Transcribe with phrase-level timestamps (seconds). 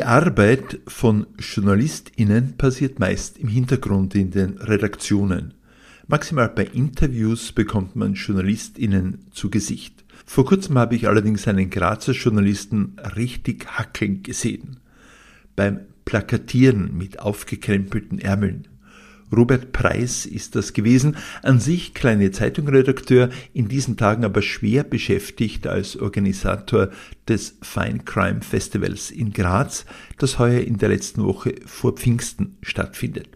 [0.00, 5.52] Die Arbeit von JournalistInnen passiert meist im Hintergrund in den Redaktionen.
[6.06, 10.06] Maximal bei Interviews bekommt man JournalistInnen zu Gesicht.
[10.24, 14.78] Vor kurzem habe ich allerdings einen Grazer Journalisten richtig hackeln gesehen.
[15.54, 18.68] Beim Plakatieren mit aufgekrempelten Ärmeln.
[19.34, 25.66] Robert Preis ist das gewesen, an sich kleine Zeitungredakteur, in diesen Tagen aber schwer beschäftigt
[25.66, 26.90] als Organisator
[27.28, 29.84] des Fine Crime Festivals in Graz,
[30.18, 33.28] das heuer in der letzten Woche vor Pfingsten stattfindet.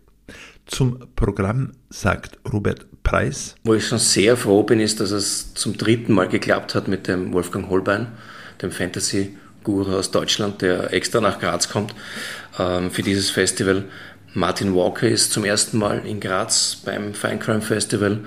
[0.66, 3.54] Zum Programm sagt Robert Preis.
[3.64, 7.06] Wo ich schon sehr froh bin, ist, dass es zum dritten Mal geklappt hat mit
[7.06, 8.08] dem Wolfgang Holbein,
[8.62, 11.94] dem Fantasy-Guru aus Deutschland, der extra nach Graz kommt
[12.58, 13.84] ähm, für dieses Festival.
[14.36, 18.24] Martin Walker ist zum ersten Mal in Graz beim Fine Crime Festival,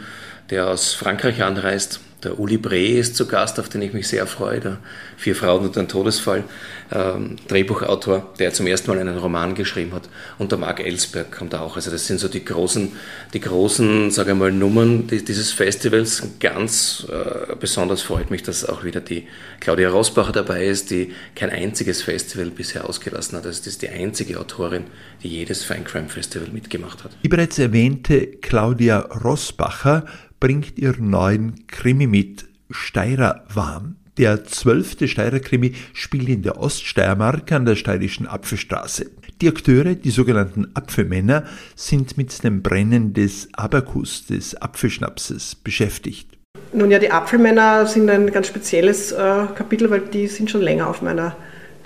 [0.50, 2.00] der aus Frankreich anreist.
[2.24, 4.78] Der Uli Bre ist zu Gast, auf den ich mich sehr freue, der
[5.18, 6.44] Vier Frauen und ein Todesfall,
[6.92, 10.10] ähm, Drehbuchautor, der zum ersten Mal einen Roman geschrieben hat.
[10.40, 11.76] Und der Marc Ellsberg kommt auch.
[11.76, 12.92] Also das sind so die großen,
[13.34, 16.24] die großen, sage ich mal, Nummern dieses Festivals.
[16.40, 19.28] Ganz äh, besonders freut mich, dass auch wieder die
[19.60, 23.46] Claudia Rosbacher dabei ist, die kein einziges Festival bisher ausgelassen hat.
[23.46, 24.86] Also das ist die einzige Autorin,
[25.22, 27.12] die jedes Fine Crime Festival mitgemacht hat.
[27.24, 30.06] Die bereits erwähnte Claudia Rosbacher
[30.40, 33.96] bringt ihren neuen Krimi mit, Steirer warm.
[34.18, 39.12] Der zwölfte Steirer-Krimi spielt in der Oststeiermark an der steirischen Apfelstraße.
[39.42, 41.44] Die Akteure, die sogenannten Apfelmänner,
[41.76, 46.36] sind mit dem Brennen des Abakus, des Apfelschnapses, beschäftigt.
[46.74, 50.88] Nun ja, die Apfelmänner sind ein ganz spezielles äh, Kapitel, weil die sind schon länger
[50.88, 51.36] auf meiner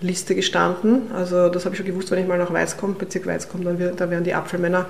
[0.02, 1.12] Liste gestanden.
[1.14, 3.66] Also das habe ich schon gewusst, wenn ich mal nach Weiß komme, Bezirk Weiß komme,
[3.66, 4.88] dann da werden die Apfelmänner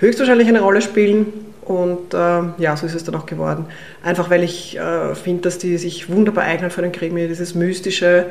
[0.00, 1.26] höchstwahrscheinlich eine Rolle spielen.
[1.62, 3.66] Und äh, ja, so ist es dann auch geworden.
[4.02, 7.26] Einfach weil ich äh, finde, dass die sich wunderbar eignen für den Krimi.
[7.26, 8.26] Dieses Mystische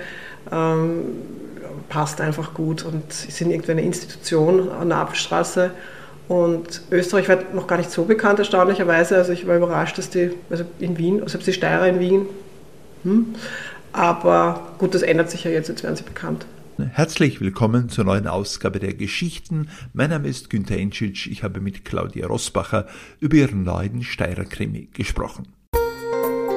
[0.52, 1.06] ähm,
[1.90, 5.72] passt einfach gut und sind irgendwie eine Institution an der Apfelstraße.
[6.28, 9.18] Und Österreich wird noch gar nicht so bekannt, erstaunlicherweise.
[9.18, 12.26] Also ich war überrascht, dass die, also in Wien, selbst die Steirer in Wien,
[13.04, 13.36] hm,
[13.94, 16.46] aber gut, das ändert sich ja jetzt, jetzt werden sie bekannt.
[16.92, 19.70] Herzlich willkommen zur neuen Ausgabe der Geschichten.
[19.94, 21.28] Mein Name ist Günter Enschitsch.
[21.28, 22.88] Ich habe mit Claudia Rosbacher
[23.20, 25.54] über ihren neuen Steirer Krimi gesprochen.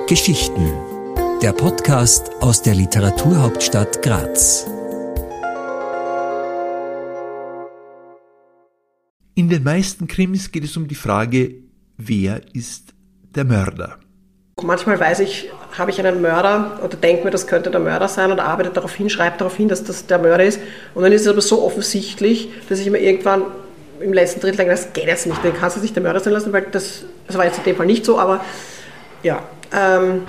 [0.08, 0.72] Geschichten.
[1.42, 4.66] Der Podcast aus der Literaturhauptstadt Graz.
[9.34, 11.56] In den meisten Krimis geht es um die Frage,
[11.98, 12.94] wer ist
[13.34, 13.98] der Mörder?
[14.62, 18.32] Manchmal weiß ich, habe ich einen Mörder oder denke mir, das könnte der Mörder sein
[18.32, 20.60] oder arbeite darauf hin, schreibe darauf hin, dass das der Mörder ist.
[20.94, 23.42] Und dann ist es aber so offensichtlich, dass ich mir irgendwann
[24.00, 26.32] im letzten Drittel denke, das geht jetzt nicht, den kannst du nicht der Mörder sein
[26.32, 28.40] lassen, weil das, das war jetzt in dem Fall nicht so, aber
[29.22, 29.42] ja.
[29.72, 30.22] Ähm,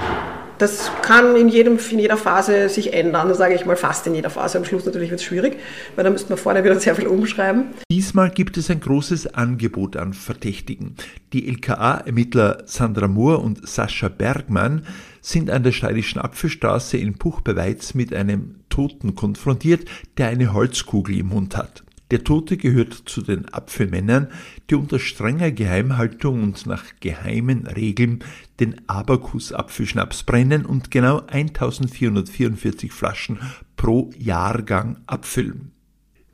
[0.58, 4.30] das kann in, jedem, in jeder Phase sich ändern, sage ich mal fast in jeder
[4.30, 4.58] Phase.
[4.58, 5.58] Am Schluss natürlich wird es schwierig,
[5.96, 7.66] weil da müsste man vorne wieder sehr viel umschreiben.
[7.92, 10.96] Diesmal gibt es ein großes Angebot an Verdächtigen.
[11.34, 14.84] Die LKA-Ermittler Sandra Mohr und Sascha Bergmann
[15.28, 19.86] sind an der steirischen Apfelstraße in Puch bei Weiz mit einem Toten konfrontiert,
[20.18, 21.84] der eine Holzkugel im Mund hat.
[22.12, 24.30] Der Tote gehört zu den Apfelmännern,
[24.70, 28.24] die unter strenger Geheimhaltung und nach geheimen Regeln
[28.62, 33.40] den Abakus-Apfelschnaps brennen und genau 1444 Flaschen
[33.76, 35.74] pro Jahrgang abfüllen.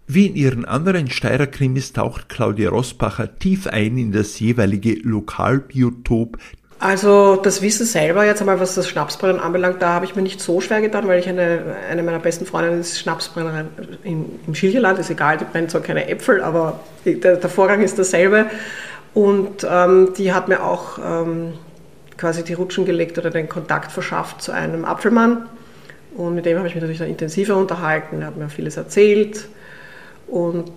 [0.06, 6.38] Wie in ihren anderen Steirer Krimis taucht Claudia Rosbacher tief ein in das jeweilige Lokalbiotop
[6.84, 10.42] also das Wissen selber jetzt einmal, was das Schnapsbrennen anbelangt, da habe ich mir nicht
[10.42, 13.70] so schwer getan, weil ich eine, eine meiner besten Freundinnen ist Schnapsbrennerin
[14.04, 17.98] im, im Schilcherland, ist egal, die brennt zwar keine Äpfel, aber der, der Vorgang ist
[17.98, 18.48] derselbe.
[19.14, 21.54] Und ähm, die hat mir auch ähm,
[22.18, 25.48] quasi die Rutschen gelegt oder den Kontakt verschafft zu einem Apfelmann.
[26.18, 28.20] Und mit dem habe ich mich natürlich dann intensiver unterhalten.
[28.20, 29.48] Er hat mir vieles erzählt
[30.28, 30.74] und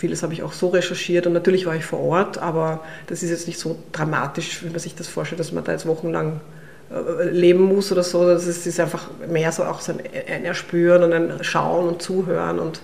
[0.00, 3.28] Vieles habe ich auch so recherchiert und natürlich war ich vor Ort, aber das ist
[3.28, 6.40] jetzt nicht so dramatisch, wie man sich das vorstellt, dass man da jetzt wochenlang
[6.90, 8.26] äh, leben muss oder so.
[8.26, 12.80] Das ist, einfach mehr so auch so ein Erspüren und ein Schauen und Zuhören und,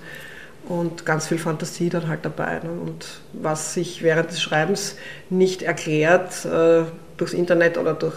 [0.68, 2.60] und ganz viel Fantasie dann halt dabei.
[2.62, 2.68] Ne?
[2.84, 4.96] Und was sich während des Schreibens
[5.30, 6.82] nicht erklärt äh,
[7.16, 8.16] durchs Internet oder durch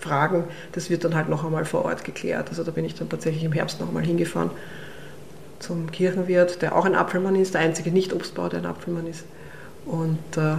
[0.00, 2.48] Fragen, das wird dann halt noch einmal vor Ort geklärt.
[2.48, 4.52] Also da bin ich dann tatsächlich im Herbst noch einmal hingefahren
[5.60, 9.24] zum Kirchenwirt, der auch ein Apfelmann ist, der einzige Nicht-Obstbauer, der ein Apfelmann ist.
[9.86, 10.56] Und äh,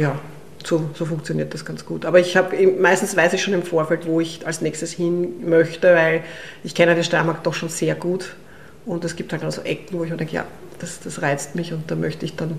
[0.00, 0.18] ja,
[0.64, 2.04] so, so, funktioniert das ganz gut.
[2.04, 5.94] Aber ich habe meistens weiß ich schon im Vorfeld, wo ich als nächstes hin möchte,
[5.94, 6.24] weil
[6.64, 8.34] ich kenne den Steiermark doch schon sehr gut.
[8.84, 10.46] Und es gibt halt also Ecken, wo ich mir denke, ja,
[10.78, 12.58] das, das reizt mich und da möchte ich dann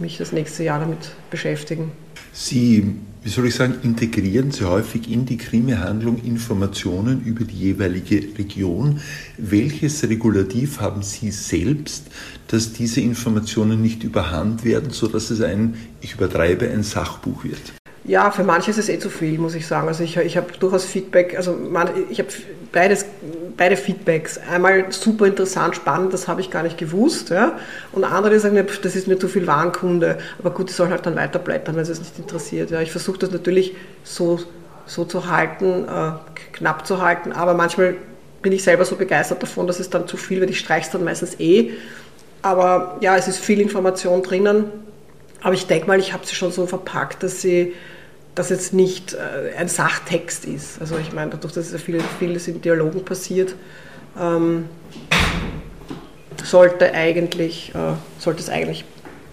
[0.00, 1.92] mich das nächste Jahr damit beschäftigen.
[2.32, 8.16] Sie, wie soll ich sagen, integrieren Sie häufig in die Krimi-Handlung Informationen über die jeweilige
[8.38, 9.00] Region.
[9.36, 12.06] Welches Regulativ haben Sie selbst,
[12.48, 17.72] dass diese Informationen nicht überhand werden, sodass es ein, ich übertreibe, ein Sachbuch wird?
[18.04, 19.86] Ja, für manche ist es eh zu viel, muss ich sagen.
[19.88, 22.28] Also ich, ich habe durchaus Feedback, also man, ich habe
[22.72, 23.04] beides,
[23.58, 24.40] beide Feedbacks.
[24.50, 27.28] Einmal super interessant, spannend, das habe ich gar nicht gewusst.
[27.28, 27.58] Ja?
[27.92, 30.16] Und andere sagen, das ist mir zu viel Warenkunde.
[30.38, 32.70] Aber gut, die sollen halt dann weiterblättern, wenn es nicht interessiert.
[32.70, 32.80] Ja?
[32.80, 33.74] Ich versuche das natürlich
[34.04, 34.40] so,
[34.86, 36.12] so zu halten, äh,
[36.52, 37.96] knapp zu halten, aber manchmal
[38.40, 40.50] bin ich selber so begeistert davon, dass es dann zu viel wird.
[40.50, 41.72] Ich streiche es dann meistens eh.
[42.40, 44.66] Aber ja, es ist viel Information drinnen.
[45.42, 47.74] Aber ich denke mal, ich habe sie schon so verpackt, dass sie
[48.38, 50.80] das jetzt nicht äh, ein Sachtext ist.
[50.80, 53.54] Also ich meine, dadurch, dass ja viel, vieles in Dialogen passiert,
[54.18, 54.66] ähm,
[56.44, 58.84] sollte eigentlich, äh, sollte es eigentlich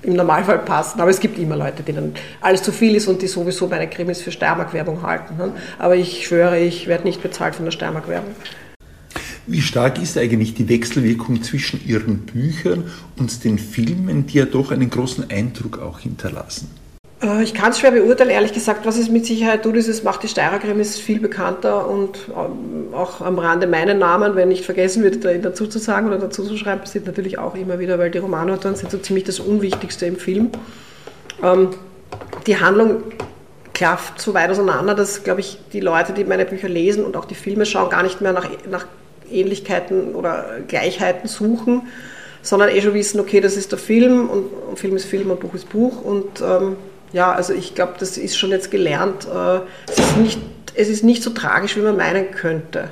[0.01, 0.99] im Normalfall passen.
[1.01, 4.21] Aber es gibt immer Leute, denen alles zu viel ist und die sowieso meine Krimis
[4.21, 5.37] für Steiermark-Werbung halten.
[5.37, 5.51] Ne?
[5.77, 8.35] Aber ich schwöre, ich werde nicht bezahlt von der Steiermark-Werbung.
[9.47, 12.85] Wie stark ist eigentlich die Wechselwirkung zwischen Ihren Büchern
[13.17, 16.84] und den Filmen, die ja doch einen großen Eindruck auch hinterlassen?
[17.25, 20.03] Äh, ich kann es schwer beurteilen, ehrlich gesagt, was es mit Sicherheit tut, ist, es
[20.03, 24.65] macht die Steirer ist viel bekannter und ähm, auch am Rande meinen Namen, wenn nicht
[24.65, 28.11] vergessen wird, dazu zu sagen oder dazu zu schreiben, passiert natürlich auch immer wieder, weil
[28.11, 30.49] die Romanautoren sind so ziemlich das Unwichtigste im Film.
[31.43, 31.69] Ähm,
[32.47, 33.03] die Handlung
[33.73, 37.25] klafft so weit auseinander, dass, glaube ich, die Leute, die meine Bücher lesen und auch
[37.25, 38.85] die Filme schauen, gar nicht mehr nach, nach
[39.29, 41.81] Ähnlichkeiten oder Gleichheiten suchen,
[42.41, 45.41] sondern eh schon wissen, okay, das ist der Film und, und Film ist Film und
[45.41, 46.77] Buch ist Buch und ähm,
[47.13, 49.25] ja, also ich glaube, das ist schon jetzt gelernt.
[49.25, 50.39] Äh, es ist, nicht,
[50.75, 52.89] es ist nicht so tragisch, wie man meinen könnte.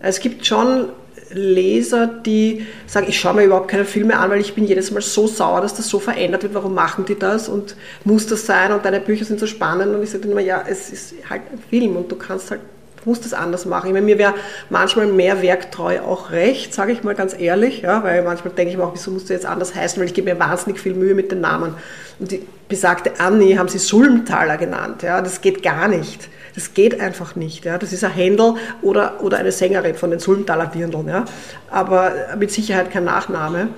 [0.00, 0.88] Es gibt schon
[1.32, 5.00] Leser, die sagen, ich schaue mir überhaupt keine Filme an, weil ich bin jedes Mal
[5.00, 6.54] so sauer, dass das so verändert wird.
[6.54, 10.02] Warum machen die das und muss das sein und deine Bücher sind so spannend und
[10.02, 12.60] ich sage immer, ja, es ist halt ein Film und du kannst halt
[13.04, 13.88] muss das anders machen.
[13.88, 14.34] Ich meine, mir wäre
[14.68, 18.76] manchmal mehr Werktreu auch recht, sage ich mal ganz ehrlich, ja, weil manchmal denke ich
[18.76, 21.14] mir auch, wieso musst du jetzt anders heißen, weil ich gebe mir wahnsinnig viel Mühe
[21.14, 21.74] mit den Namen.
[22.18, 26.28] Und die besagte Anni haben sie Sulmtaler genannt, ja, das geht gar nicht.
[26.54, 27.64] Das geht einfach nicht.
[27.64, 27.78] Ja.
[27.78, 31.24] Das ist ein Händel oder, oder eine Sängerin von den Sulmtaler Dirndln, ja.
[31.70, 33.68] aber mit Sicherheit kein Nachname.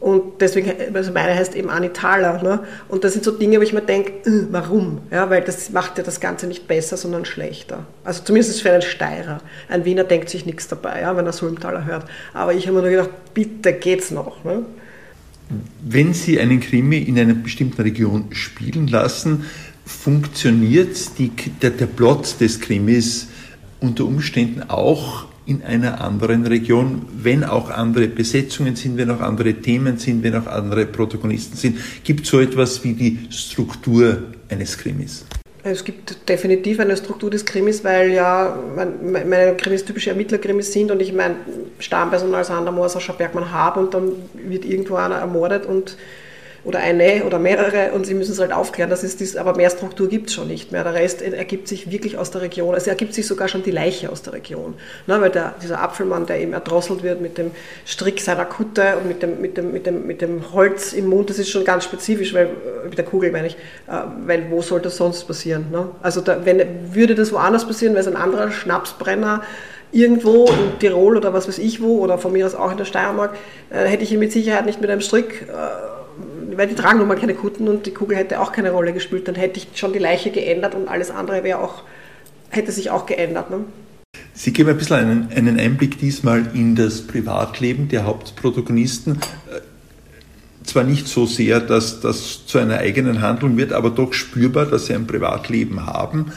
[0.00, 2.42] Und deswegen, also meine heißt eben Anitala.
[2.42, 2.60] Ne?
[2.88, 5.02] Und das sind so Dinge, wo ich mir denke, äh, warum?
[5.10, 7.84] Ja, weil das macht ja das Ganze nicht besser, sondern schlechter.
[8.02, 9.42] Also zumindest für einen Steirer.
[9.68, 12.06] Ein Wiener denkt sich nichts dabei, ja, wenn er Sulmtaler hört.
[12.32, 14.42] Aber ich habe mir nur gedacht, bitte geht's noch.
[14.42, 14.64] Ne?
[15.82, 19.44] Wenn Sie einen Krimi in einer bestimmten Region spielen lassen,
[19.84, 21.30] funktioniert die,
[21.60, 23.28] der, der Plot des Krimis
[23.80, 29.54] unter Umständen auch in einer anderen Region, wenn auch andere Besetzungen sind, wenn auch andere
[29.54, 31.78] Themen sind, wenn auch andere Protagonisten sind.
[32.04, 35.24] Gibt so etwas wie die Struktur eines Krimis?
[35.62, 38.56] Es gibt definitiv eine Struktur des Krimis, weil ja
[39.02, 41.34] meine Krimis typische Ermittlerkrimis sind und ich mein
[41.80, 44.12] Stammpersonal Sandermoor, Sascha Bergmann habe und dann
[44.48, 45.96] wird irgendwo einer ermordet und
[46.64, 48.90] oder eine oder mehrere und sie müssen es halt aufklären.
[48.90, 50.84] Das ist dies, aber mehr Struktur gibt es schon nicht mehr.
[50.84, 52.74] Der Rest ergibt sich wirklich aus der Region.
[52.74, 54.74] Es ergibt sich sogar schon die Leiche aus der Region.
[55.06, 57.50] Ne, weil der, dieser Apfelmann, der eben erdrosselt wird mit dem
[57.86, 61.30] Strick seiner Kutte und mit dem, mit dem, mit dem, mit dem Holz im Mund,
[61.30, 62.50] das ist schon ganz spezifisch, weil,
[62.84, 63.92] mit der Kugel meine ich, äh,
[64.26, 65.66] weil wo soll das sonst passieren?
[65.70, 65.88] Ne?
[66.02, 69.42] Also da, wenn, würde das woanders passieren, wäre es ein anderer Schnapsbrenner,
[69.92, 72.84] irgendwo in Tirol oder was weiß ich wo, oder von mir aus auch in der
[72.84, 73.34] Steiermark,
[73.70, 75.99] äh, hätte ich ihn mit Sicherheit nicht mit einem Strick äh,
[76.56, 79.28] weil die tragen nun mal keine Kutten und die Kugel hätte auch keine Rolle gespielt,
[79.28, 81.82] dann hätte ich schon die Leiche geändert und alles andere wäre auch,
[82.50, 83.50] hätte sich auch geändert.
[83.50, 83.64] Ne?
[84.34, 89.16] Sie geben ein bisschen einen, einen, Einblick diesmal in das Privatleben der Hauptprotagonisten.
[89.16, 89.60] Äh,
[90.64, 94.86] zwar nicht so sehr, dass das zu einer eigenen Handlung wird, aber doch spürbar, dass
[94.86, 96.32] sie ein Privatleben haben.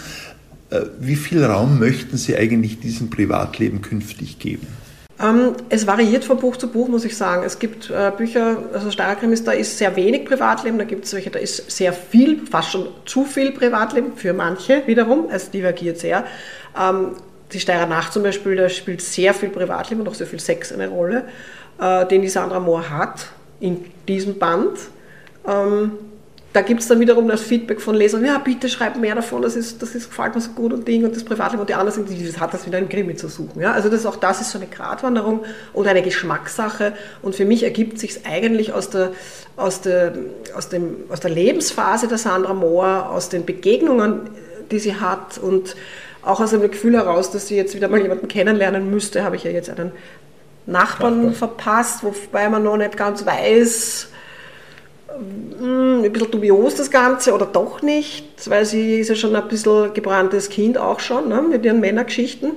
[0.70, 4.68] Äh, wie viel Raum möchten Sie eigentlich diesem Privatleben künftig geben?
[5.24, 7.44] Ähm, es variiert von Buch zu Buch, muss ich sagen.
[7.46, 11.30] Es gibt äh, Bücher, also Starkrimis, da ist sehr wenig Privatleben, da gibt es welche,
[11.30, 16.26] da ist sehr viel, fast schon zu viel Privatleben für manche wiederum, es divergiert sehr.
[16.78, 17.16] Ähm,
[17.54, 20.74] die Steirer Nacht zum Beispiel, da spielt sehr viel Privatleben und auch sehr viel Sex
[20.74, 21.24] eine Rolle,
[21.80, 23.28] äh, den die Sandra Mohr hat
[23.62, 24.78] in diesem Band.
[25.48, 25.92] Ähm,
[26.54, 29.56] da gibt es dann wiederum das Feedback von Lesern, ja, bitte schreib mehr davon, das,
[29.56, 32.06] ist, das ist, gefällt mir so gut und Ding und das Privatleben und die anderen
[32.06, 33.60] sind, das hat das wieder im Krimi zu suchen.
[33.60, 33.74] Ja?
[33.74, 35.44] Also das, auch das ist so eine Gratwanderung
[35.74, 36.94] und eine Geschmackssache
[37.24, 39.12] und für mich ergibt sich eigentlich aus der,
[39.58, 40.14] aus, der,
[40.56, 44.30] aus, dem, aus der Lebensphase der Sandra Mohr, aus den Begegnungen,
[44.70, 45.76] die sie hat und
[46.22, 49.44] auch aus dem Gefühl heraus, dass sie jetzt wieder mal jemanden kennenlernen müsste, habe ich
[49.44, 49.92] ja jetzt einen
[50.68, 51.34] Nachbarn Nachbar.
[51.34, 54.10] verpasst, wobei man noch nicht ganz weiß,
[55.20, 59.94] ein bisschen dubios das Ganze oder doch nicht, weil sie ist ja schon ein bisschen
[59.94, 62.52] gebranntes Kind auch schon ne, mit ihren Männergeschichten.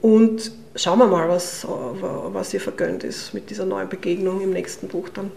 [0.00, 4.88] Und schauen wir mal, was, was ihr vergönnt ist mit dieser neuen Begegnung im nächsten
[4.88, 5.30] Buch dann.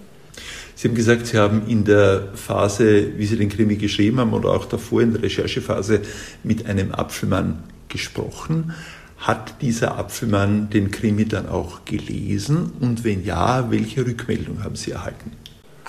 [0.76, 4.50] Sie haben gesagt, Sie haben in der Phase, wie Sie den Krimi geschrieben haben oder
[4.50, 6.02] auch davor in der Recherchephase
[6.44, 8.74] mit einem Apfelmann gesprochen.
[9.18, 12.74] Hat dieser Apfelmann den Krimi dann auch gelesen?
[12.80, 15.32] Und wenn ja, welche Rückmeldung haben Sie erhalten?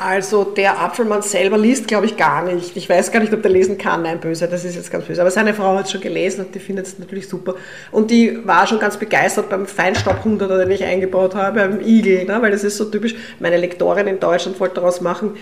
[0.00, 2.76] Also der Apfelmann selber liest, glaube ich, gar nicht.
[2.76, 4.02] Ich weiß gar nicht, ob der lesen kann.
[4.02, 5.20] Nein, böse, das ist jetzt ganz böse.
[5.20, 7.56] Aber seine Frau hat es schon gelesen und die findet es natürlich super.
[7.90, 12.26] Und die war schon ganz begeistert beim Feinstaub 100, den ich eingebaut habe, beim Igel,
[12.26, 12.40] ne?
[12.40, 13.16] weil das ist so typisch.
[13.40, 15.32] Meine Lektorin in Deutschland wollte daraus machen,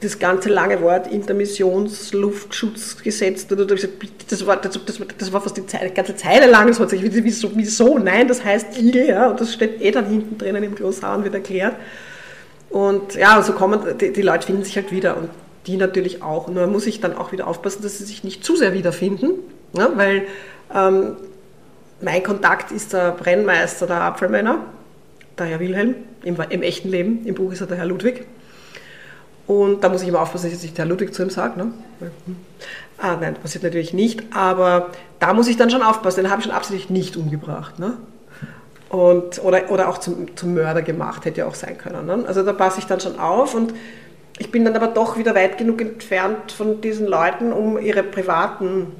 [0.00, 3.48] das ganze lange Wort Intermissionsluftschutzgesetz.
[3.48, 6.68] Das war, das, das, das war fast die Zeile, ganze Zeile lang.
[6.68, 7.98] Das hat sich, wieso, wieso?
[7.98, 9.08] Nein, das heißt Igel.
[9.08, 9.30] Ja?
[9.30, 11.74] Und das steht eh dann hinten drinnen im Glossar wird erklärt.
[12.74, 15.30] Und ja, so kommen, die, die Leute finden sich halt wieder und
[15.68, 16.48] die natürlich auch.
[16.48, 19.30] Nur muss ich dann auch wieder aufpassen, dass sie sich nicht zu sehr wiederfinden,
[19.74, 19.92] ne?
[19.94, 20.22] weil
[20.74, 21.12] ähm,
[22.00, 24.58] mein Kontakt ist der Brennmeister der Apfelmänner,
[25.38, 27.24] der Herr Wilhelm, im, im, echten Leben.
[27.24, 28.26] Im Buch ist er der Herr Ludwig.
[29.46, 31.56] Und da muss ich immer aufpassen, dass ich nicht Herr Ludwig zu ihm sage.
[31.56, 31.72] Ne?
[32.00, 32.36] Hm.
[32.98, 34.34] Ah, nein, das passiert natürlich nicht.
[34.34, 34.90] Aber
[35.20, 37.78] da muss ich dann schon aufpassen, den habe ich schon absolut nicht umgebracht.
[37.78, 37.98] Ne?
[38.94, 42.06] Und, oder, oder auch zum, zum Mörder gemacht, hätte ja auch sein können.
[42.06, 42.24] Ne?
[42.28, 43.74] Also da passe ich dann schon auf und
[44.38, 48.92] ich bin dann aber doch wieder weit genug entfernt von diesen Leuten, um ihre privaten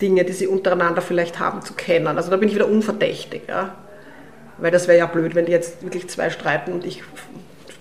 [0.00, 2.06] Dinge, die sie untereinander vielleicht haben, zu kennen.
[2.06, 3.42] Also da bin ich wieder unverdächtig.
[3.48, 3.74] Ja?
[4.58, 7.02] Weil das wäre ja blöd, wenn die jetzt wirklich zwei streiten und ich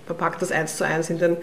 [0.08, 1.38] verpacke das eins zu eins in den,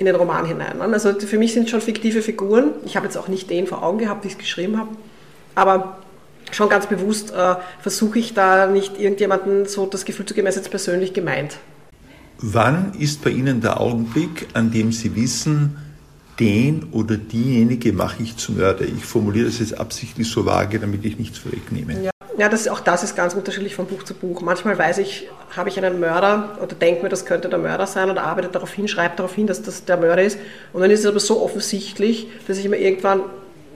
[0.00, 0.78] in den Roman hinein.
[0.78, 0.82] Ne?
[0.82, 2.72] Also für mich sind schon fiktive Figuren.
[2.84, 4.90] Ich habe jetzt auch nicht den vor Augen gehabt, wie ich es geschrieben habe.
[5.54, 5.98] Aber
[6.54, 10.50] schon ganz bewusst äh, versuche ich da nicht irgendjemanden so das Gefühl zu geben, er
[10.50, 11.58] ist jetzt persönlich gemeint.
[12.40, 15.76] Wann ist bei Ihnen der Augenblick, an dem Sie wissen,
[16.38, 18.84] den oder diejenige mache ich zum Mörder?
[18.84, 22.04] Ich formuliere das jetzt absichtlich so vage, damit ich nichts vorwegnehme.
[22.04, 24.40] Ja, ja das, auch das ist ganz unterschiedlich von Buch zu Buch.
[24.40, 28.08] Manchmal weiß ich, habe ich einen Mörder oder denke mir, das könnte der Mörder sein
[28.08, 30.38] oder arbeite darauf hin, schreibe darauf hin, dass das der Mörder ist.
[30.72, 33.22] Und dann ist es aber so offensichtlich, dass ich mir irgendwann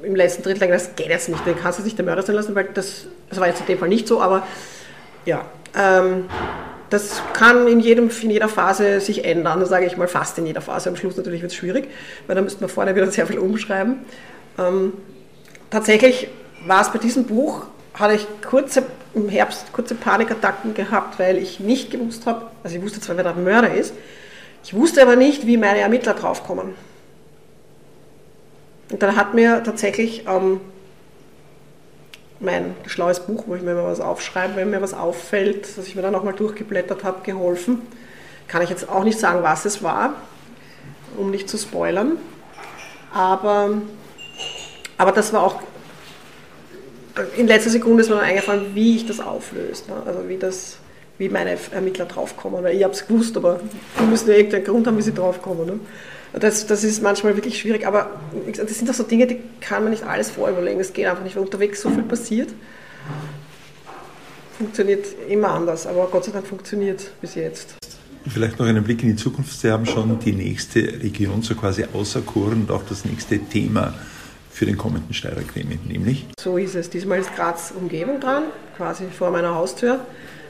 [0.02, 2.54] im letzten Drittel das geht jetzt nicht, den kannst du nicht der Mörder sein lassen,
[2.54, 4.46] weil das, das war jetzt in dem Fall nicht so, aber
[5.24, 5.44] ja,
[5.76, 6.24] ähm,
[6.90, 10.60] das kann in, jedem, in jeder Phase sich ändern, sage ich mal fast in jeder
[10.60, 10.90] Phase.
[10.90, 11.88] Am Schluss natürlich wird es schwierig,
[12.26, 14.00] weil da müsste man vorne wieder sehr viel umschreiben.
[14.58, 14.92] Ähm,
[15.70, 16.28] tatsächlich
[16.66, 18.82] war es bei diesem Buch, hatte ich kurze,
[19.14, 23.24] im Herbst kurze Panikattacken gehabt, weil ich nicht gewusst habe, also ich wusste zwar, wer
[23.24, 23.94] der Mörder ist,
[24.64, 26.74] ich wusste aber nicht, wie meine Ermittler draufkommen.
[28.92, 30.60] Und dann hat mir tatsächlich ähm,
[32.40, 35.96] mein schlaues Buch, wo ich mir mal was aufschreibe, wenn mir was auffällt, dass ich
[35.96, 37.80] mir dann nochmal durchgeblättert habe, geholfen.
[38.48, 40.14] Kann ich jetzt auch nicht sagen, was es war,
[41.16, 42.18] um nicht zu spoilern.
[43.14, 43.78] Aber,
[44.98, 45.62] aber das war auch,
[47.36, 49.84] in letzter Sekunde ist mir dann eingefallen, wie ich das auflöse.
[49.88, 50.02] Ne?
[50.04, 50.76] Also wie, das,
[51.16, 52.66] wie meine Ermittler draufkommen.
[52.66, 53.60] Ich habe es gewusst, aber
[53.98, 55.66] die müssen ja irgendeinen Grund haben, wie sie draufkommen.
[55.66, 55.80] Ne?
[56.32, 58.10] Das, das ist manchmal wirklich schwierig, aber
[58.56, 60.80] das sind auch so Dinge, die kann man nicht alles vorüberlegen.
[60.80, 62.48] Es geht einfach nicht, weil unterwegs so viel passiert.
[64.56, 67.74] Funktioniert immer anders, aber Gott sei Dank funktioniert bis jetzt.
[68.26, 69.60] Vielleicht noch einen Blick in die Zukunft.
[69.60, 73.94] Sie haben schon die nächste Region so quasi auserkoren und auch das nächste Thema
[74.50, 76.26] für den kommenden Steirer Krimi, nämlich?
[76.38, 76.88] So ist es.
[76.88, 78.44] Diesmal ist Graz Umgebung dran,
[78.76, 80.00] quasi vor meiner Haustür.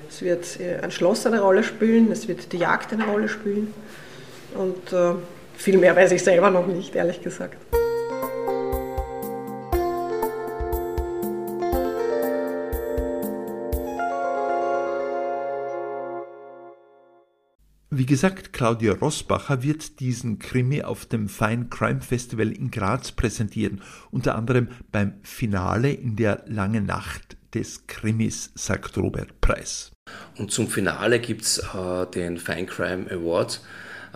[0.09, 3.73] Es wird äh, ein Schloss eine Rolle spielen, es wird die Jagd eine Rolle spielen.
[4.55, 5.15] Und äh,
[5.55, 7.57] viel mehr weiß ich selber noch nicht, ehrlich gesagt.
[17.95, 23.83] Wie gesagt, Claudia Rossbacher wird diesen Krimi auf dem Fine Crime Festival in Graz präsentieren,
[24.11, 29.93] unter anderem beim Finale in der langen Nacht des Krimis, sagt Robert Preis.
[30.39, 33.61] Und zum Finale gibt es äh, den Fine Crime Award,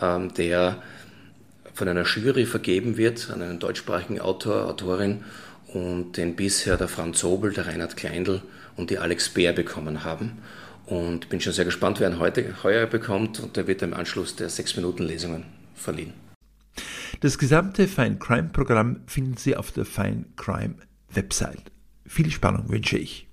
[0.01, 0.83] ähm, der
[1.77, 5.25] von einer Jury vergeben wird an einen deutschsprachigen Autor, Autorin
[5.75, 8.41] und den bisher der Franz Sobel, der Reinhard Kleindl
[8.77, 10.39] und die Alex Bär bekommen haben.
[10.87, 14.37] Und bin schon sehr gespannt, wer ihn heute heuer bekommt und der wird im Anschluss
[14.37, 16.15] der 6-Minuten-Lesungen verliehen.
[17.21, 20.77] Das gesamte Fine Crime Programm finden Sie auf der Fine Crime
[21.13, 21.73] Website.
[22.07, 23.26] Viel Spannung wünsche ich.